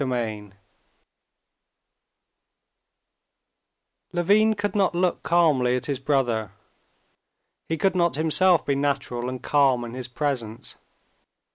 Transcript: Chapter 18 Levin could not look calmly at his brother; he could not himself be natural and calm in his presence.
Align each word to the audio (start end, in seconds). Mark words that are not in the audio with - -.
Chapter 0.03 0.15
18 0.15 0.55
Levin 4.13 4.53
could 4.55 4.75
not 4.75 4.95
look 4.95 5.21
calmly 5.21 5.75
at 5.75 5.85
his 5.85 5.99
brother; 5.99 6.53
he 7.69 7.77
could 7.77 7.95
not 7.95 8.15
himself 8.15 8.65
be 8.65 8.73
natural 8.73 9.29
and 9.29 9.43
calm 9.43 9.85
in 9.85 9.93
his 9.93 10.07
presence. 10.07 10.77